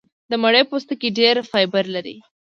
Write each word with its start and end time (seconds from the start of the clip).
د 0.29 0.31
مڼې 0.41 0.61
پوستکی 0.69 1.09
ډېر 1.19 1.35
فایبر 1.51 1.85
لري. 1.95 2.15